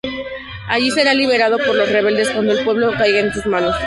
Ahí 0.67 0.89
sería 0.89 1.13
liberado 1.13 1.59
por 1.59 1.75
los 1.75 1.87
rebeldes 1.91 2.31
cuando 2.31 2.53
el 2.53 2.65
pueblo 2.65 2.91
caiga 2.97 3.19
en 3.19 3.31
sus 3.33 3.45
manos. 3.45 3.75